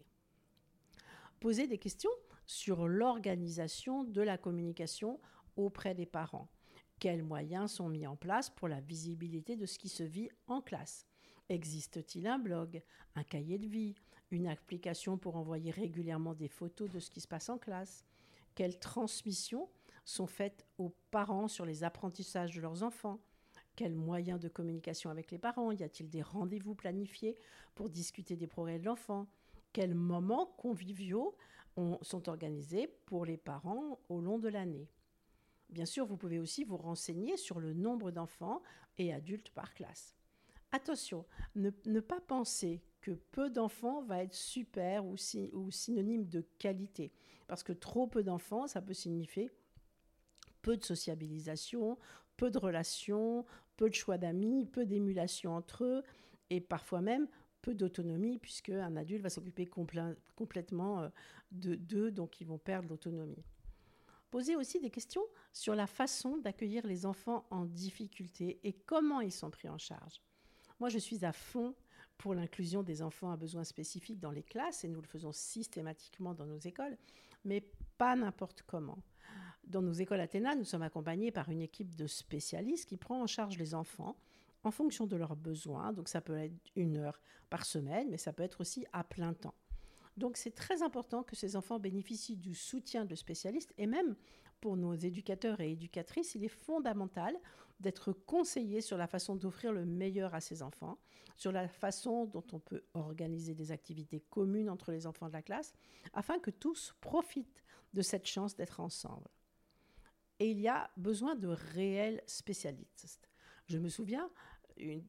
Poser 1.40 1.66
des 1.66 1.78
questions 1.78 2.10
sur 2.46 2.88
l'organisation 2.88 4.04
de 4.04 4.20
la 4.20 4.36
communication 4.36 5.20
auprès 5.56 5.94
des 5.94 6.06
parents. 6.06 6.48
Quels 7.00 7.22
moyens 7.22 7.72
sont 7.72 7.88
mis 7.88 8.06
en 8.06 8.14
place 8.14 8.50
pour 8.50 8.68
la 8.68 8.82
visibilité 8.82 9.56
de 9.56 9.64
ce 9.64 9.78
qui 9.78 9.88
se 9.88 10.02
vit 10.02 10.28
en 10.48 10.60
classe. 10.60 11.06
Existe-t-il 11.48 12.26
un 12.26 12.38
blog, 12.38 12.82
un 13.14 13.24
cahier 13.24 13.56
de 13.56 13.66
vie, 13.66 13.94
une 14.30 14.46
application 14.46 15.16
pour 15.16 15.36
envoyer 15.36 15.70
régulièrement 15.70 16.34
des 16.34 16.46
photos 16.46 16.90
de 16.90 17.00
ce 17.00 17.10
qui 17.10 17.22
se 17.22 17.26
passe 17.26 17.48
en 17.48 17.56
classe? 17.56 18.04
Quelles 18.54 18.78
transmissions 18.78 19.70
sont 20.04 20.26
faites 20.26 20.66
aux 20.76 20.94
parents 21.10 21.48
sur 21.48 21.64
les 21.64 21.84
apprentissages 21.84 22.54
de 22.54 22.60
leurs 22.60 22.82
enfants? 22.82 23.18
Quels 23.76 23.96
moyens 23.96 24.38
de 24.38 24.48
communication 24.48 25.08
avec 25.08 25.30
les 25.30 25.38
parents? 25.38 25.72
Y 25.72 25.82
a-t-il 25.82 26.10
des 26.10 26.20
rendez-vous 26.20 26.74
planifiés 26.74 27.34
pour 27.74 27.88
discuter 27.88 28.36
des 28.36 28.46
progrès 28.46 28.78
de 28.78 28.84
l'enfant? 28.84 29.26
Quels 29.72 29.94
moments 29.94 30.52
conviviaux 30.58 31.34
sont 32.02 32.28
organisés 32.28 32.88
pour 33.06 33.24
les 33.24 33.38
parents 33.38 33.98
au 34.10 34.20
long 34.20 34.38
de 34.38 34.50
l'année? 34.50 34.90
Bien 35.70 35.86
sûr, 35.86 36.04
vous 36.04 36.16
pouvez 36.16 36.38
aussi 36.38 36.64
vous 36.64 36.76
renseigner 36.76 37.36
sur 37.36 37.60
le 37.60 37.72
nombre 37.72 38.10
d'enfants 38.10 38.62
et 38.98 39.12
adultes 39.12 39.50
par 39.50 39.72
classe. 39.72 40.14
Attention, 40.72 41.24
ne, 41.54 41.70
pas 42.00 42.20
penser 42.20 42.82
que 43.00 43.12
peu 43.12 43.50
d'enfants 43.50 44.02
va 44.02 44.22
être 44.22 44.34
super 44.34 45.04
ou, 45.06 45.16
synonyme 45.16 46.26
de 46.28 46.42
qualité. 46.58 47.12
Parce 47.48 47.62
que 47.62 47.72
trop 47.72 48.06
peu 48.06 48.22
d'enfants, 48.22 48.66
ça 48.66 48.80
peut 48.80 48.94
signifier 48.94 49.50
peu 50.62 50.76
de 50.76 50.84
sociabilisation, 50.84 51.98
peu 52.36 52.50
de 52.50 52.58
relations, 52.58 53.44
peu 53.76 53.88
de 53.88 53.94
choix 53.94 54.18
d'amis, 54.18 54.66
peu 54.66 54.86
d'émulation 54.86 55.56
entre 55.56 55.84
eux 55.84 56.02
et 56.50 56.60
parfois 56.60 57.00
même 57.00 57.26
peu 57.62 57.74
d'autonomie 57.74 58.38
puisque 58.38 58.70
un 58.70 58.96
adulte 58.96 59.22
va 59.22 59.30
s'occuper 59.30 59.66
complètement 59.66 61.02
euh, 61.02 61.08
d'eux, 61.50 62.10
donc 62.10 62.40
ils 62.40 62.46
vont 62.46 62.58
perdre 62.58 62.88
l'autonomie. 62.88 63.44
Posez 64.30 64.54
aussi 64.54 64.78
des 64.78 64.90
questions 64.90 65.24
sur 65.52 65.74
la 65.74 65.86
façon 65.86 66.38
d'accueillir 66.38 66.86
les 66.86 67.04
enfants 67.04 67.46
en 67.50 67.64
difficulté 67.64 68.60
et 68.62 68.72
comment 68.72 69.20
ils 69.20 69.32
sont 69.32 69.50
pris 69.50 69.68
en 69.68 69.78
charge. 69.78 70.22
Moi, 70.78 70.88
je 70.88 70.98
suis 70.98 71.24
à 71.24 71.32
fond 71.32 71.74
pour 72.16 72.34
l'inclusion 72.34 72.82
des 72.82 73.02
enfants 73.02 73.32
à 73.32 73.36
besoins 73.36 73.64
spécifiques 73.64 74.20
dans 74.20 74.30
les 74.30 74.42
classes 74.42 74.84
et 74.84 74.88
nous 74.88 75.00
le 75.00 75.06
faisons 75.06 75.32
systématiquement 75.32 76.34
dans 76.34 76.46
nos 76.46 76.58
écoles, 76.58 76.96
mais 77.44 77.64
pas 77.98 78.14
n'importe 78.14 78.62
comment. 78.66 78.98
Dans 79.64 79.82
nos 79.82 79.92
écoles 79.92 80.20
Athéna, 80.20 80.54
nous 80.54 80.64
sommes 80.64 80.82
accompagnés 80.82 81.30
par 81.30 81.48
une 81.48 81.62
équipe 81.62 81.94
de 81.94 82.06
spécialistes 82.06 82.88
qui 82.88 82.96
prend 82.96 83.22
en 83.22 83.26
charge 83.26 83.58
les 83.58 83.74
enfants 83.74 84.16
en 84.64 84.70
fonction 84.70 85.06
de 85.06 85.16
leurs 85.16 85.36
besoins. 85.36 85.92
Donc 85.92 86.08
ça 86.08 86.20
peut 86.20 86.36
être 86.36 86.54
une 86.76 86.96
heure 86.96 87.20
par 87.48 87.64
semaine, 87.64 88.08
mais 88.10 88.16
ça 88.16 88.32
peut 88.32 88.42
être 88.42 88.60
aussi 88.60 88.86
à 88.92 89.02
plein 89.04 89.32
temps. 89.32 89.54
Donc 90.16 90.36
c'est 90.36 90.54
très 90.54 90.82
important 90.82 91.22
que 91.22 91.36
ces 91.36 91.56
enfants 91.56 91.78
bénéficient 91.78 92.36
du 92.36 92.54
soutien 92.54 93.04
de 93.04 93.14
spécialistes 93.14 93.72
et 93.78 93.86
même 93.86 94.16
pour 94.60 94.76
nos 94.76 94.94
éducateurs 94.94 95.60
et 95.60 95.72
éducatrices, 95.72 96.34
il 96.34 96.44
est 96.44 96.48
fondamental 96.48 97.34
d'être 97.80 98.12
conseillés 98.12 98.82
sur 98.82 98.98
la 98.98 99.06
façon 99.06 99.36
d'offrir 99.36 99.72
le 99.72 99.86
meilleur 99.86 100.34
à 100.34 100.40
ces 100.40 100.62
enfants, 100.62 100.98
sur 101.36 101.50
la 101.50 101.66
façon 101.66 102.26
dont 102.26 102.44
on 102.52 102.58
peut 102.58 102.82
organiser 102.92 103.54
des 103.54 103.72
activités 103.72 104.20
communes 104.20 104.68
entre 104.68 104.92
les 104.92 105.06
enfants 105.06 105.28
de 105.28 105.32
la 105.32 105.42
classe, 105.42 105.72
afin 106.12 106.38
que 106.38 106.50
tous 106.50 106.94
profitent 107.00 107.62
de 107.94 108.02
cette 108.02 108.26
chance 108.26 108.54
d'être 108.54 108.80
ensemble. 108.80 109.30
Et 110.38 110.50
il 110.50 110.60
y 110.60 110.68
a 110.68 110.90
besoin 110.96 111.34
de 111.34 111.48
réels 111.48 112.22
spécialistes. 112.26 113.30
Je 113.66 113.78
me 113.78 113.88
souviens 113.88 114.30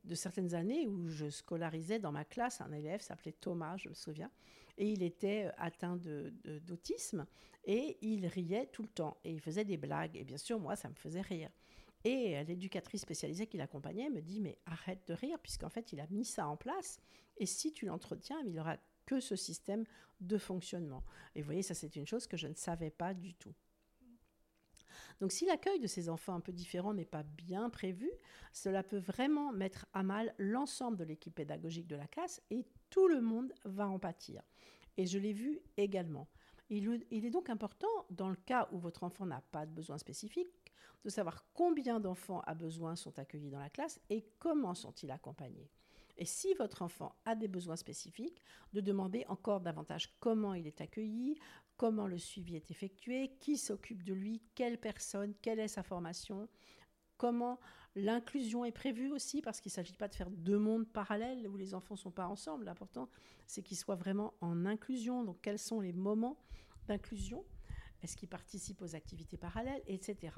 de 0.04 0.16
certaines 0.16 0.54
années 0.54 0.88
où 0.88 1.08
je 1.08 1.30
scolarisais 1.30 2.00
dans 2.00 2.12
ma 2.12 2.26
classe 2.26 2.62
un 2.62 2.72
élève 2.72 3.02
s'appelait 3.02 3.34
Thomas, 3.34 3.78
je 3.78 3.90
me 3.90 3.94
souviens, 3.94 4.32
et 4.78 4.90
il 4.90 5.04
était 5.04 5.46
euh, 5.46 5.52
atteint 5.58 5.98
d'autisme 6.66 7.26
et 7.66 7.98
il 8.02 8.26
riait 8.26 8.68
tout 8.68 8.82
le 8.82 8.90
temps 8.90 9.18
et 9.24 9.32
il 9.32 9.40
faisait 9.40 9.66
des 9.66 9.78
blagues 9.78 10.16
et 10.16 10.24
bien 10.24 10.38
sûr 10.38 10.60
moi 10.60 10.76
ça 10.76 10.90
me 10.90 10.96
faisait 10.96 11.22
rire. 11.22 11.50
Et 12.04 12.44
l'éducatrice 12.46 13.02
spécialisée 13.02 13.46
qui 13.46 13.58
l'accompagnait 13.58 14.10
me 14.10 14.22
dit 14.22 14.40
mais 14.40 14.58
arrête 14.66 15.08
de 15.08 15.14
rire 15.14 15.38
puisqu'en 15.40 15.70
fait 15.70 15.94
il 15.94 16.00
a 16.00 16.08
mis 16.10 16.26
ça 16.26 16.48
en 16.48 16.58
place 16.58 17.00
et 17.38 17.46
si 17.46 17.72
tu 17.72 17.86
l'entretiens 17.86 18.42
il 18.44 18.54
n'aura 18.54 18.78
que 19.06 19.20
ce 19.20 19.36
système 19.36 19.84
de 20.20 20.38
fonctionnement. 20.38 21.04
Et 21.36 21.42
vous 21.42 21.46
voyez 21.46 21.62
ça 21.62 21.76
c'est 21.76 21.96
une 21.96 22.08
chose 22.08 22.26
que 22.26 22.38
je 22.38 22.48
ne 22.48 22.56
savais 22.56 22.90
pas 22.90 23.14
du 23.14 23.36
tout. 23.36 23.54
Donc 25.22 25.32
si 25.32 25.46
l'accueil 25.46 25.80
de 25.80 25.86
ces 25.86 26.10
enfants 26.10 26.34
un 26.34 26.40
peu 26.40 26.52
différents 26.52 26.96
n'est 26.96 27.06
pas 27.06 27.22
bien 27.22 27.70
prévu, 27.70 28.12
cela 28.52 28.82
peut 28.82 28.98
vraiment 28.98 29.54
mettre 29.54 29.86
à 29.94 30.02
mal 30.02 30.34
l'ensemble 30.40 30.98
de 30.98 31.04
l'équipe 31.04 31.36
pédagogique 31.36 31.86
de 31.86 31.96
la 31.96 32.08
classe 32.08 32.42
et 32.50 32.66
tout 32.90 33.08
le 33.08 33.22
monde 33.22 33.54
va 33.64 33.88
en 33.88 34.00
pâtir. 34.00 34.42
Et 34.98 35.06
je 35.06 35.20
l'ai 35.20 35.32
vu 35.32 35.62
également. 35.78 36.28
Il, 36.72 37.04
est 37.12 37.30
donc 37.30 37.52
important, 37.52 37.88
dans 38.10 38.30
le 38.30 38.36
cas 38.36 38.68
où 38.72 38.80
votre 38.80 39.04
enfant 39.04 39.28
n'a 39.28 39.42
pas 39.52 39.68
de 39.68 39.72
besoin 39.72 40.00
spécifique, 40.00 40.50
de 41.04 41.10
savoir 41.10 41.46
combien 41.54 42.00
d'enfants 42.00 42.42
à 42.48 42.56
besoin 42.56 42.96
sont 42.96 43.20
accueillis 43.20 43.52
dans 43.52 43.60
la 43.60 43.70
classe 43.70 44.00
et 44.10 44.26
comment 44.40 44.74
sont-ils 44.74 45.12
accompagnés. 45.12 45.70
Et 46.18 46.26
si 46.26 46.54
votre 46.56 46.82
enfant 46.82 47.16
a 47.26 47.36
des 47.36 47.48
besoins 47.48 47.76
spécifiques, 47.76 48.42
de 48.74 48.82
demander 48.82 49.26
encore 49.28 49.60
davantage 49.60 50.16
comment 50.20 50.54
il 50.54 50.68
est 50.68 50.82
accueilli, 50.82 51.38
comment 51.78 52.08
le 52.08 52.18
suivi 52.18 52.56
est 52.56 52.72
effectué, 52.72 53.36
qui 53.40 53.58
s'occupe 53.58 54.04
de 54.04 54.14
lui, 54.14 54.42
quelle 54.56 54.80
personne, 54.80 55.34
quelle 55.42 55.60
est 55.60 55.68
sa 55.68 55.84
formation, 55.84 56.48
comment 57.18 57.60
l'inclusion 57.96 58.66
est 58.66 58.72
prévue 58.72 59.12
aussi, 59.12 59.42
parce 59.42 59.60
qu'il 59.60 59.70
ne 59.70 59.76
s'agit 59.76 59.96
pas 59.96 60.08
de 60.08 60.16
faire 60.16 60.30
deux 60.30 60.58
mondes 60.58 60.88
parallèles 60.88 61.48
où 61.48 61.58
les 61.58 61.74
enfants 61.74 61.96
ne 61.96 62.00
sont 62.00 62.12
pas 62.12 62.28
ensemble. 62.28 62.66
L'important, 62.66 63.10
c'est 63.48 63.62
qu'ils 63.62 63.78
soient 63.78 63.96
vraiment 63.96 64.34
en 64.42 64.66
inclusion. 64.66 65.24
Donc, 65.24 65.40
quels 65.42 65.60
sont 65.60 65.82
les 65.82 65.94
moments 65.94 66.38
d'inclusion? 66.88 67.44
Est-ce 68.02 68.16
qu'ils 68.16 68.30
participent 68.30 68.82
aux 68.82 68.96
activités 68.96 69.38
parallèles, 69.38 69.84
etc. 69.88 70.34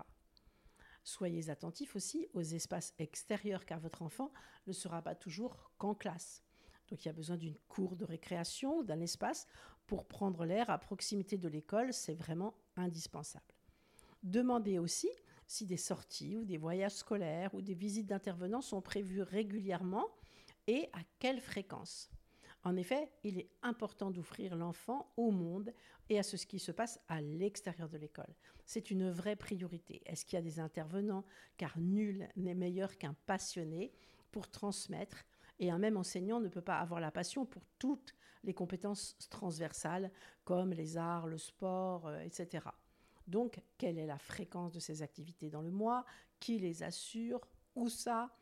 Soyez 1.03 1.49
attentifs 1.49 1.95
aussi 1.95 2.27
aux 2.33 2.41
espaces 2.41 2.93
extérieurs 2.97 3.65
car 3.65 3.79
votre 3.79 4.01
enfant 4.01 4.31
ne 4.67 4.73
sera 4.73 5.01
pas 5.01 5.15
toujours 5.15 5.71
qu'en 5.77 5.93
classe. 5.95 6.43
Donc 6.93 7.03
il 7.05 7.07
y 7.07 7.09
a 7.09 7.13
besoin 7.13 7.37
d'une 7.37 7.57
cour 7.67 7.95
de 7.95 8.05
récréation, 8.05 8.83
d'un 8.83 9.01
espace 9.01 9.47
pour 9.87 10.05
prendre 10.05 10.45
l'air 10.45 10.69
à 10.69 10.77
proximité 10.77 11.39
de 11.39 11.47
l'école, 11.47 11.91
c'est 11.91 12.13
vraiment 12.13 12.53
indispensable. 12.75 13.55
Demandez 14.21 14.77
aussi 14.77 15.09
si 15.47 15.65
des 15.65 15.75
sorties 15.75 16.37
ou 16.37 16.45
des 16.45 16.59
voyages 16.59 16.91
scolaires 16.91 17.51
ou 17.55 17.63
des 17.63 17.73
visites 17.73 18.05
d'intervenants 18.05 18.61
sont 18.61 18.79
prévues 18.79 19.23
régulièrement 19.23 20.05
et 20.67 20.87
à 20.93 20.99
quelle 21.17 21.41
fréquence. 21.41 22.11
En 22.63 22.75
effet, 22.75 23.11
il 23.23 23.39
est 23.39 23.49
important 23.63 24.11
d'offrir 24.11 24.55
l'enfant 24.55 25.11
au 25.17 25.31
monde 25.31 25.73
et 26.09 26.19
à 26.19 26.23
ce 26.23 26.35
qui 26.45 26.59
se 26.59 26.71
passe 26.71 26.99
à 27.07 27.21
l'extérieur 27.21 27.89
de 27.89 27.97
l'école. 27.97 28.35
C'est 28.65 28.91
une 28.91 29.09
vraie 29.09 29.35
priorité. 29.35 30.03
Est-ce 30.05 30.25
qu'il 30.25 30.37
y 30.37 30.39
a 30.39 30.43
des 30.43 30.59
intervenants? 30.59 31.25
Car 31.57 31.75
nul 31.79 32.29
n'est 32.35 32.53
meilleur 32.53 32.99
qu'un 32.99 33.15
passionné 33.25 33.91
pour 34.31 34.47
transmettre. 34.47 35.25
Et 35.63 35.69
un 35.69 35.77
même 35.77 35.95
enseignant 35.95 36.41
ne 36.41 36.49
peut 36.49 36.59
pas 36.61 36.79
avoir 36.79 36.99
la 36.99 37.09
passion 37.09 37.45
pour 37.45 37.63
toutes 37.79 38.13
les 38.43 38.53
compétences 38.53 39.15
transversales 39.29 40.11
comme 40.43 40.73
les 40.73 40.97
arts, 40.97 41.25
le 41.25 41.37
sport, 41.37 42.05
euh, 42.07 42.19
etc. 42.19 42.65
Donc, 43.27 43.61
quelle 43.77 43.97
est 43.97 44.05
la 44.05 44.17
fréquence 44.17 44.73
de 44.73 44.81
ces 44.81 45.01
activités 45.01 45.49
dans 45.49 45.61
le 45.61 45.71
mois? 45.71 46.03
Qui 46.41 46.59
les 46.59 46.83
assure? 46.83 47.39
Où 47.75 47.87
ça? 47.87 48.35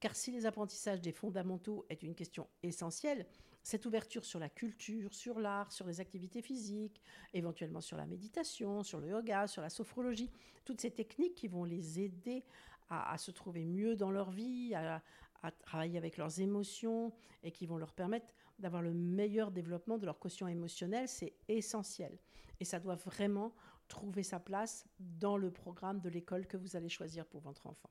Car 0.00 0.16
si 0.16 0.30
les 0.30 0.46
apprentissages 0.46 1.02
des 1.02 1.12
fondamentaux 1.12 1.84
est 1.90 2.02
une 2.02 2.14
question 2.14 2.48
essentielle, 2.62 3.26
cette 3.62 3.84
ouverture 3.84 4.24
sur 4.24 4.38
la 4.38 4.48
culture, 4.48 5.12
sur 5.12 5.38
l'art, 5.38 5.70
sur 5.72 5.86
les 5.86 6.00
activités 6.00 6.40
physiques, 6.40 7.02
éventuellement 7.34 7.82
sur 7.82 7.98
la 7.98 8.06
méditation, 8.06 8.82
sur 8.82 8.98
le 8.98 9.08
yoga, 9.08 9.46
sur 9.46 9.60
la 9.60 9.68
sophrologie, 9.68 10.30
toutes 10.64 10.80
ces 10.80 10.90
techniques 10.90 11.34
qui 11.34 11.48
vont 11.48 11.64
les 11.64 12.00
aider 12.00 12.46
à, 12.90 13.18
se 13.18 13.30
trouver 13.30 13.64
mieux 13.64 13.96
dans 13.96 14.10
leur 14.10 14.30
vie, 14.30 14.74
à, 14.74 15.02
à 15.42 15.50
travailler 15.50 15.98
avec 15.98 16.16
leurs 16.16 16.40
émotions 16.40 17.12
et 17.42 17.52
qui 17.52 17.66
vont 17.66 17.78
leur 17.78 17.92
permettre 17.92 18.34
d'avoir 18.58 18.82
le 18.82 18.92
meilleur 18.92 19.50
développement 19.50 19.98
de 19.98 20.06
leur 20.06 20.18
quotient 20.18 20.48
émotionnel, 20.48 21.08
c'est 21.08 21.34
essentiel. 21.48 22.18
Et 22.60 22.64
ça 22.64 22.80
doit 22.80 22.96
vraiment 22.96 23.54
trouver 23.86 24.22
sa 24.22 24.40
place 24.40 24.86
dans 24.98 25.36
le 25.36 25.50
programme 25.50 26.00
de 26.00 26.08
l'école 26.08 26.46
que 26.46 26.56
vous 26.56 26.76
allez 26.76 26.88
choisir 26.88 27.26
pour 27.26 27.40
votre 27.40 27.66
enfant. 27.66 27.90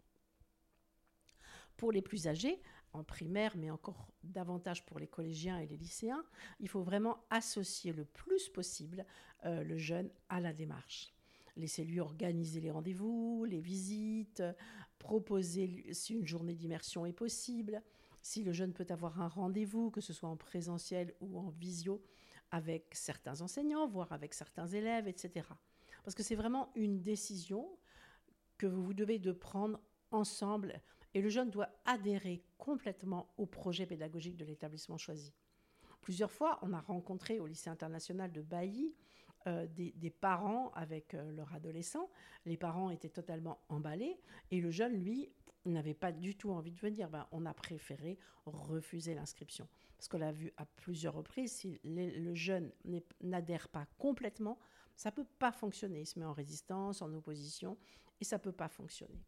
Pour 1.75 1.92
les 1.92 2.01
plus 2.01 2.27
âgés, 2.27 2.62
en 2.94 3.04
primaire, 3.04 3.56
mais 3.56 3.70
encore 3.70 4.12
davantage 4.24 4.86
pour 4.86 5.00
les 5.00 5.08
collégiens 5.08 5.60
et 5.60 5.68
les 5.68 5.77
lycéens, 5.77 6.25
il 6.60 6.68
faut 6.68 6.82
vraiment 6.82 7.24
associer 7.30 7.94
le 7.94 8.06
plus 8.06 8.50
possible 8.50 9.06
euh, 9.46 9.63
le 9.63 9.77
jeune 9.77 10.10
à 10.30 10.39
la 10.39 10.54
démarche. 10.54 11.13
Laissez-lui 11.57 11.99
organiser 11.99 12.61
les 12.61 12.69
rendez-vous, 12.69 13.43
les 13.45 13.59
visites, 13.59 14.43
proposer 14.99 15.91
si 15.91 16.13
une 16.13 16.27
journée 16.27 16.55
d'immersion 16.55 17.05
est 17.05 17.13
possible, 17.13 17.81
si 18.21 18.43
le 18.43 18.53
jeune 18.53 18.73
peut 18.73 18.85
avoir 18.89 19.21
un 19.21 19.27
rendez-vous, 19.27 19.89
que 19.89 20.01
ce 20.01 20.13
soit 20.13 20.29
en 20.29 20.37
présentiel 20.37 21.13
ou 21.19 21.39
en 21.39 21.49
visio, 21.49 22.03
avec 22.51 22.93
certains 22.93 23.41
enseignants, 23.41 23.87
voire 23.87 24.11
avec 24.11 24.33
certains 24.33 24.67
élèves, 24.67 25.07
etc. 25.07 25.47
Parce 26.03 26.15
que 26.15 26.23
c'est 26.23 26.35
vraiment 26.35 26.71
une 26.75 27.01
décision 27.01 27.67
que 28.57 28.67
vous 28.67 28.93
devez 28.93 29.19
de 29.19 29.31
prendre 29.31 29.79
ensemble 30.11 30.81
et 31.13 31.21
le 31.21 31.29
jeune 31.29 31.49
doit 31.49 31.69
adhérer 31.85 32.43
complètement 32.57 33.33
au 33.37 33.45
projet 33.45 33.85
pédagogique 33.85 34.37
de 34.37 34.45
l'établissement 34.45 34.97
choisi. 34.97 35.33
Plusieurs 36.01 36.31
fois, 36.31 36.59
on 36.61 36.73
a 36.73 36.79
rencontré 36.79 37.39
au 37.39 37.47
lycée 37.47 37.69
international 37.69 38.31
de 38.31 38.41
Bailly 38.41 38.93
euh, 39.48 39.66
des, 39.68 40.10
parents 40.10 40.72
avec 40.72 41.13
euh, 41.13 41.32
leur 41.32 41.54
adolescent. 41.54 42.10
Les 42.46 42.58
parents 42.58 42.89
étaient 42.89 43.10
totalement 43.10 43.60
emballés 43.70 44.20
et 44.51 44.62
le 44.62 44.72
jeune, 44.72 44.94
lui, 45.04 45.30
n'avait 45.66 45.94
pas 45.94 46.12
du 46.12 46.36
tout 46.36 46.51
envie 46.51 46.72
de 46.72 46.80
venir. 46.80 47.10
Ben, 47.10 47.27
on 47.32 47.46
a 47.46 47.54
préféré 47.54 48.20
refuser 48.46 49.16
l'inscription. 49.16 49.68
Parce 49.98 50.08
qu'on 50.08 50.20
l'a 50.20 50.32
vu 50.32 50.51
à 50.58 50.66
plusieurs 50.66 51.13
reprises, 51.13 51.51
si 51.54 51.80
le 51.84 52.36
jeune 52.36 52.72
n'adhère 53.22 53.68
pas 53.70 53.88
complètement, 53.98 54.60
ça 54.96 55.10
ne 55.10 55.16
peut 55.16 55.27
pas 55.40 55.51
fonctionner. 55.51 56.01
Il 56.01 56.05
se 56.05 56.20
met 56.20 56.25
en 56.25 56.33
résistance, 56.33 57.01
en 57.01 57.14
opposition, 57.14 57.77
et 58.20 58.25
ça 58.25 58.38
ne 58.38 58.42
peut 58.42 58.51
pas 58.51 58.68
fonctionner. 58.68 59.24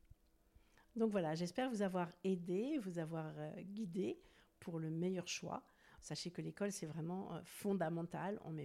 Donc 0.96 1.12
voilà, 1.12 1.36
j'espère 1.36 1.70
vous 1.70 1.82
avoir 1.82 2.10
aidé, 2.24 2.78
vous 2.80 3.00
avoir 3.00 3.32
euh, 3.38 3.52
guidé 3.62 4.20
pour 4.60 4.80
le 4.80 4.90
meilleur 4.90 5.28
choix. 5.28 5.64
Sachez 6.02 6.32
que 6.32 6.42
l'école, 6.42 6.72
c'est 6.72 6.86
vraiment 6.86 7.34
euh, 7.34 7.42
fondamental. 7.44 8.40
On 8.44 8.56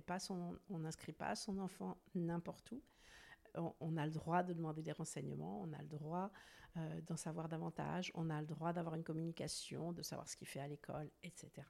on 0.71 0.79
n'inscrit 0.79 1.13
pas 1.13 1.35
son 1.35 1.59
enfant 1.59 1.99
n'importe 2.15 2.73
où. 2.73 2.83
On, 3.81 3.97
a 3.97 4.05
le 4.05 4.11
droit 4.11 4.43
de 4.43 4.53
demander 4.53 4.83
des 4.83 4.91
renseignements, 4.91 5.61
on 5.63 5.73
a 5.73 5.79
le 5.81 5.87
droit 5.87 6.33
euh, 6.77 7.01
d'en 7.03 7.17
savoir 7.17 7.49
davantage, 7.49 8.11
on 8.15 8.29
a 8.29 8.41
le 8.41 8.47
droit 8.49 8.73
d'avoir 8.73 8.97
une 8.97 9.05
communication, 9.05 9.93
de 9.93 10.03
savoir 10.03 10.29
ce 10.29 10.37
qu'il 10.37 10.49
fait 10.49 10.59
à 10.59 10.67
l'école, 10.67 11.09
etc. 11.23 11.65